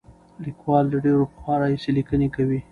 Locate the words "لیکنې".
1.97-2.27